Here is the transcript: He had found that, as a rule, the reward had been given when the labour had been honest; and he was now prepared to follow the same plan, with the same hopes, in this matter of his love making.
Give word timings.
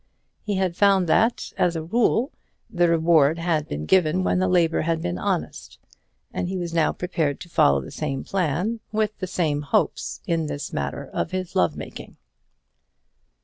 He 0.41 0.55
had 0.55 0.75
found 0.75 1.05
that, 1.07 1.53
as 1.59 1.75
a 1.75 1.83
rule, 1.83 2.31
the 2.71 2.89
reward 2.89 3.37
had 3.37 3.67
been 3.67 3.85
given 3.85 4.23
when 4.23 4.39
the 4.39 4.47
labour 4.47 4.81
had 4.81 4.99
been 4.99 5.19
honest; 5.19 5.77
and 6.33 6.49
he 6.49 6.57
was 6.57 6.73
now 6.73 6.91
prepared 6.91 7.39
to 7.41 7.49
follow 7.49 7.81
the 7.81 7.91
same 7.91 8.23
plan, 8.23 8.79
with 8.91 9.15
the 9.19 9.27
same 9.27 9.61
hopes, 9.61 10.19
in 10.25 10.47
this 10.47 10.73
matter 10.73 11.05
of 11.13 11.29
his 11.29 11.55
love 11.55 11.77
making. 11.77 12.17